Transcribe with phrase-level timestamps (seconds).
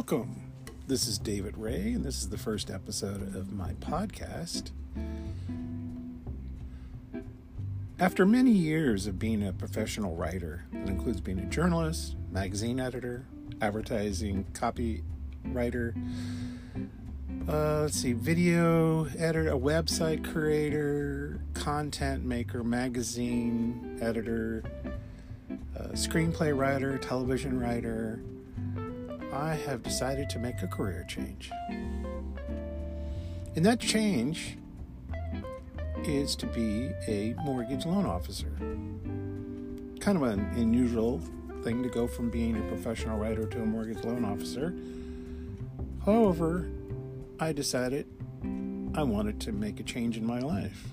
[0.00, 0.40] Welcome.
[0.86, 4.70] This is David Ray, and this is the first episode of my podcast.
[7.98, 13.26] After many years of being a professional writer, that includes being a journalist, magazine editor,
[13.60, 15.94] advertising copywriter,
[17.46, 24.64] uh, let's see, video editor, a website creator, content maker, magazine editor,
[25.78, 28.18] uh, screenplay writer, television writer,
[29.32, 31.50] I have decided to make a career change.
[33.56, 34.56] And that change
[36.04, 38.50] is to be a mortgage loan officer.
[40.00, 41.20] Kind of an unusual
[41.62, 44.74] thing to go from being a professional writer to a mortgage loan officer.
[46.04, 46.68] However,
[47.38, 48.06] I decided
[48.94, 50.88] I wanted to make a change in my life.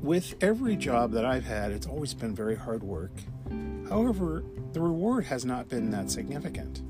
[0.00, 3.10] With every job that I've had, it's always been very hard work.
[3.88, 6.82] However, the reward has not been that significant.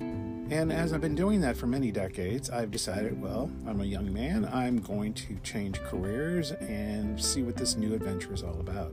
[0.00, 4.12] And as I've been doing that for many decades, I've decided, well, I'm a young
[4.12, 8.92] man, I'm going to change careers and see what this new adventure is all about.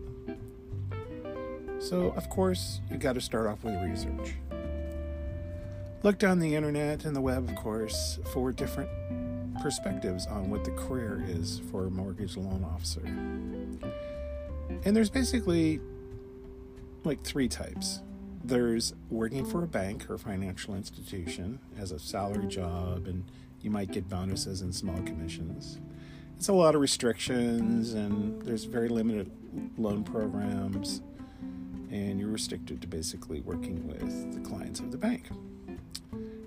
[1.79, 4.35] So, of course, you got to start off with research.
[6.01, 8.89] Looked on the internet and the web, of course, for different
[9.61, 13.01] perspectives on what the career is for a mortgage loan officer.
[14.85, 15.81] And there's basically
[17.03, 18.01] like three types.
[18.43, 23.23] There's working for a bank or financial institution as a salary job, and
[23.61, 25.79] you might get bonuses and small commissions.
[26.37, 29.29] It's a lot of restrictions, and there's very limited
[29.77, 31.01] loan programs,
[31.91, 35.29] and you're restricted to basically working with the clients of the bank.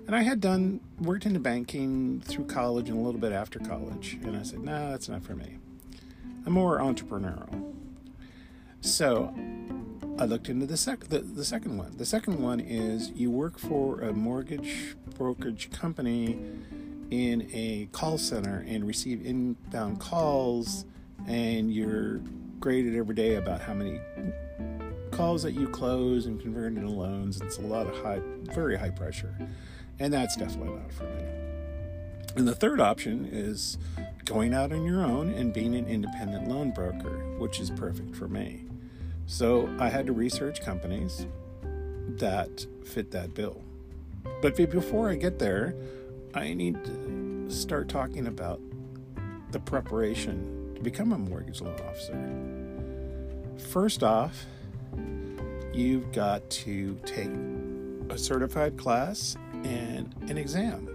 [0.07, 4.17] And I had done worked into banking through college and a little bit after college,
[4.23, 5.57] and I said, "No, nah, that's not for me.
[6.45, 7.73] I'm more entrepreneurial."
[8.81, 9.33] So
[10.19, 11.97] I looked into the, sec- the, the second one.
[11.97, 16.39] The second one is you work for a mortgage brokerage company
[17.09, 20.85] in a call center and receive inbound calls,
[21.27, 22.21] and you're
[22.59, 23.99] graded every day about how many
[25.11, 27.41] calls that you close and convert into loans.
[27.41, 28.21] It's a lot of high,
[28.53, 29.35] very high pressure,
[29.99, 31.23] and that's definitely not for me.
[32.35, 33.77] And the third option is
[34.25, 38.27] going out on your own and being an independent loan broker, which is perfect for
[38.27, 38.65] me.
[39.25, 41.25] So I had to research companies
[42.17, 43.61] that fit that bill.
[44.41, 45.75] But before I get there,
[46.33, 48.59] I need to start talking about
[49.51, 52.17] the preparation to become a mortgage loan officer.
[53.69, 54.45] First off,
[55.73, 57.29] you've got to take
[58.09, 60.89] a certified class and an exam.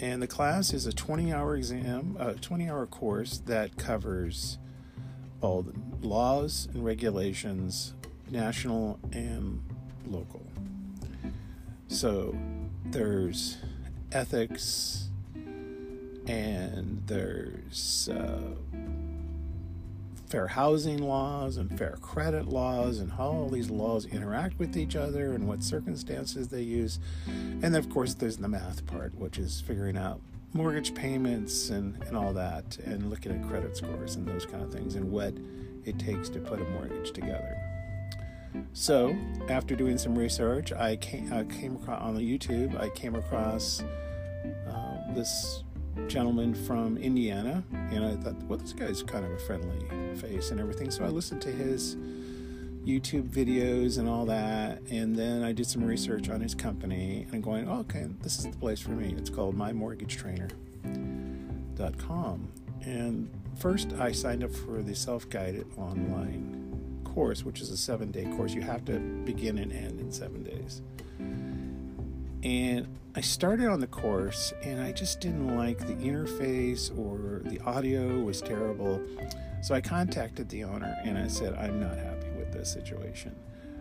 [0.00, 4.58] And the class is a 20 hour exam, a 20 hour course that covers
[5.40, 5.74] all the
[6.06, 7.94] laws and regulations,
[8.30, 9.62] national and
[10.06, 10.44] local.
[11.88, 12.36] So
[12.86, 13.58] there's
[14.12, 15.08] ethics
[16.26, 18.54] and there's uh,
[20.28, 24.94] fair housing laws and fair credit laws and how all these laws interact with each
[24.94, 27.00] other and what circumstances they use.
[27.62, 30.20] And of course, there's the math part, which is figuring out
[30.52, 34.72] mortgage payments and, and all that, and looking at credit scores and those kind of
[34.72, 35.34] things, and what
[35.84, 37.56] it takes to put a mortgage together.
[38.72, 39.16] So,
[39.48, 42.80] after doing some research, I came, I came across on the YouTube.
[42.80, 43.82] I came across
[44.68, 45.64] uh, this
[46.06, 50.60] gentleman from Indiana, and I thought, well, this guy's kind of a friendly face and
[50.60, 50.90] everything.
[50.90, 51.96] So I listened to his
[52.86, 54.80] YouTube videos and all that.
[54.90, 58.38] And then I did some research on his company and I'm going, oh, okay, this
[58.38, 59.12] is the place for me.
[59.16, 62.48] It's called mymortgagetrainer.com.
[62.82, 68.10] And first, I signed up for the self guided online course, which is a seven
[68.10, 68.54] day course.
[68.54, 70.82] You have to begin and end in seven days.
[72.44, 77.58] And I started on the course and I just didn't like the interface or the
[77.60, 79.02] audio was terrible.
[79.60, 82.27] So I contacted the owner and I said, I'm not happy
[82.64, 83.34] situation.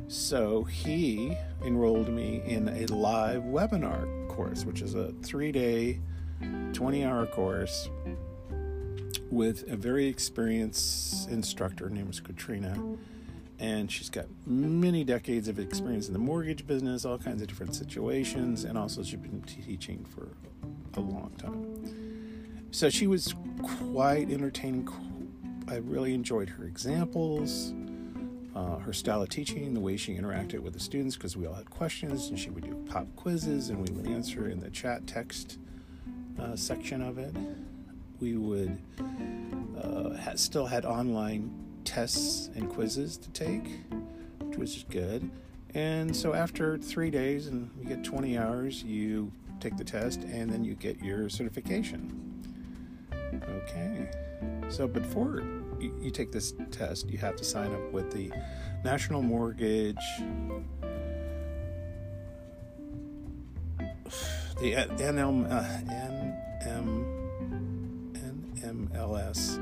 [0.07, 6.00] So he enrolled me in a live webinar course, which is a three day,
[6.74, 7.89] 20 hour course
[9.29, 12.81] with a very experienced instructor named Katrina.
[13.59, 17.75] And she's got many decades of experience in the mortgage business, all kinds of different
[17.75, 20.29] situations, and also she's been teaching for
[20.95, 22.68] a long time.
[22.71, 23.33] So she was
[23.63, 24.88] quite entertaining.
[25.68, 27.74] I really enjoyed her examples
[28.57, 31.54] uh, her style of teaching, the way she interacted with the students, because we all
[31.54, 35.06] had questions, and she would do pop quizzes, and we would answer in the chat
[35.06, 35.59] text
[36.39, 37.36] uh, section of it.
[38.19, 38.80] We would
[39.80, 43.80] uh, still had online tests and quizzes to take,
[44.39, 45.30] which was good.
[45.75, 50.50] And so after three days and you get 20 hours, you take the test and
[50.50, 52.44] then you get your certification.
[53.24, 54.10] Okay.
[54.69, 55.44] So before
[55.79, 58.31] you, take this test, you have to sign up with the
[58.83, 59.95] National Mortgage,
[64.59, 65.63] the NM, uh,
[66.63, 67.18] NM,
[68.68, 69.59] NMLS,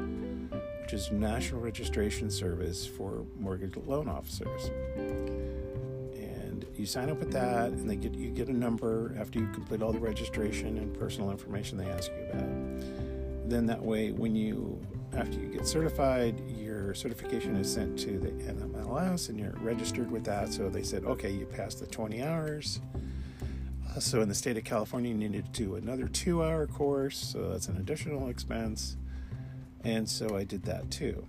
[0.82, 4.72] which is National Registration Service for Mortgage Loan Officers.
[6.16, 9.48] And you sign up with that, and they get you get a number after you
[9.54, 13.50] complete all the registration and personal information they ask you about.
[13.50, 14.80] Then that way, when you
[15.16, 20.26] after you get certified, your certification is sent to the NMLS and you're registered with
[20.26, 20.52] that.
[20.52, 22.82] So they said, okay, you passed the 20 hours.
[23.90, 27.18] Uh, so in the state of California, you needed to do another two hour course.
[27.18, 28.98] So that's an additional expense.
[29.84, 31.26] And so I did that too.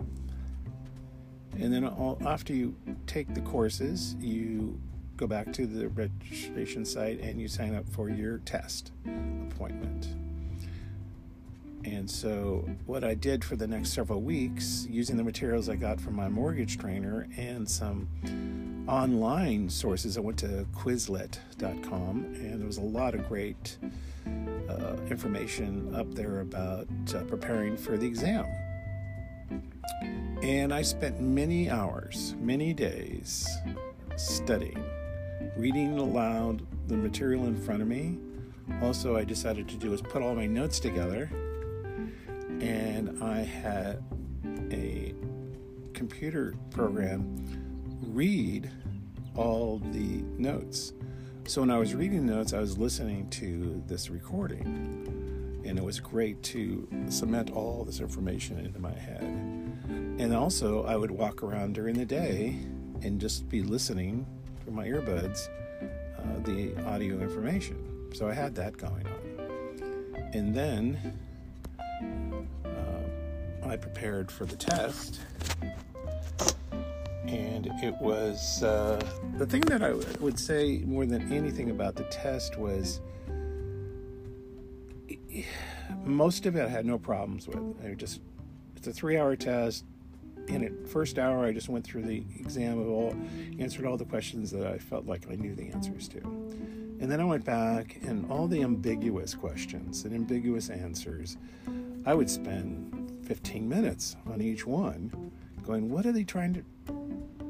[1.59, 2.75] And then all, after you
[3.07, 4.81] take the courses, you
[5.17, 8.93] go back to the registration site and you sign up for your test
[9.51, 10.09] appointment.
[11.87, 16.01] And so, what I did for the next several weeks, using the materials I got
[16.01, 18.09] from my mortgage trainer and some
[18.89, 23.79] online sources, I went to Quizlet.com, and there was a lot of great
[24.69, 28.47] uh, information up there about uh, preparing for the exam.
[30.43, 33.49] And I spent many hours, many days
[34.17, 34.85] studying,
[35.57, 38.19] reading aloud the material in front of me.
[38.83, 41.31] Also, I decided to do is put all my notes together
[42.61, 44.03] and I had
[44.71, 45.15] a
[45.95, 47.45] computer program
[48.03, 48.71] read
[49.35, 50.93] all the notes.
[51.47, 55.85] So when I was reading the notes, I was listening to this recording, and it
[55.85, 59.23] was great to cement all this information into my head.
[59.23, 62.57] And also, I would walk around during the day
[63.03, 64.27] and just be listening
[64.63, 65.49] through my earbuds
[66.27, 68.11] uh, the audio information.
[68.15, 70.31] So I had that going on.
[70.33, 71.19] And then
[73.71, 75.21] I prepared for the test.
[77.27, 79.01] And it was uh,
[79.37, 83.01] the thing that I would say more than anything about the test was
[86.05, 87.59] most of it I had no problems with.
[87.85, 88.21] I just
[88.77, 89.85] it's a three hour test.
[90.49, 93.17] In it first hour, I just went through the exam of all,
[93.59, 96.19] answered all the questions that I felt like I knew the answers to.
[96.19, 101.37] And then I went back and all the ambiguous questions and ambiguous answers,
[102.07, 105.33] I would spend 15 minutes on each one,
[105.65, 106.63] going, what are they trying to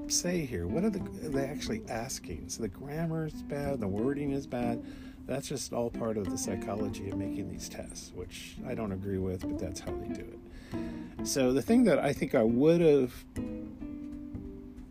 [0.09, 0.67] say here?
[0.67, 2.49] What are, the, are they actually asking?
[2.49, 4.83] So the grammar is bad, the wording is bad.
[5.27, 9.19] That's just all part of the psychology of making these tests, which I don't agree
[9.19, 11.27] with, but that's how they do it.
[11.27, 13.13] So the thing that I think I would have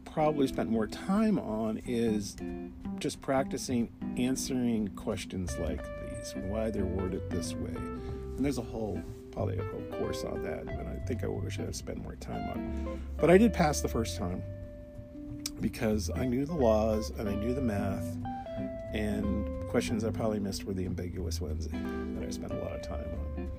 [0.05, 2.35] probably spent more time on is
[2.99, 7.73] just practicing answering questions like these, why they're worded this way.
[7.75, 9.01] And there's a whole
[9.35, 12.15] probably a whole course on that, and I think I wish I had spent more
[12.15, 13.01] time on.
[13.17, 14.41] But I did pass the first time
[15.59, 18.15] because I knew the laws and I knew the math,
[18.93, 22.81] and questions I probably missed were the ambiguous ones that I spent a lot of
[22.81, 23.05] time
[23.37, 23.51] on.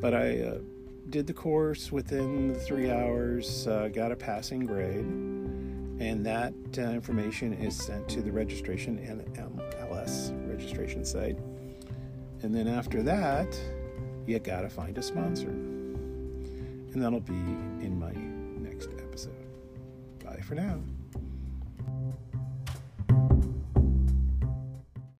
[0.00, 0.58] But I uh,
[1.10, 5.04] did the course within the three hours, uh, got a passing grade,
[6.00, 11.36] and that uh, information is sent to the registration and MLS registration site.
[12.42, 13.60] And then after that,
[14.26, 15.48] you gotta find a sponsor.
[15.48, 18.12] And that'll be in my
[18.68, 19.34] next episode.
[20.24, 20.80] Bye for now.